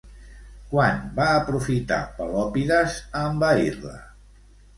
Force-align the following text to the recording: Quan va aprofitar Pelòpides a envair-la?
Quan 0.69 1.03
va 1.19 1.27
aprofitar 1.33 1.99
Pelòpides 2.15 2.97
a 3.21 3.23
envair-la? 3.35 3.95